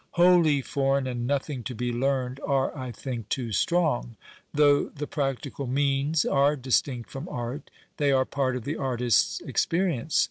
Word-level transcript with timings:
"Wholly 0.17 0.61
foreign" 0.63 1.05
and" 1.05 1.27
nothing 1.27 1.61
to 1.65 1.75
he 1.77 1.93
learned" 1.93 2.39
arc, 2.43 2.75
I 2.75 2.91
think, 2.91 3.29
too 3.29 3.51
strong. 3.51 4.17
Thougli 4.57 4.87
I 4.95 4.99
lu 4.99 5.05
practical 5.05 5.67
means 5.67 6.25
arc 6.25 6.63
distinct 6.63 7.11
from 7.11 7.29
art, 7.29 7.69
they 7.97 8.11
are 8.11 8.25
|)art 8.33 8.55
of 8.55 8.63
the 8.63 8.77
artist's 8.77 9.41
experience. 9.41 10.19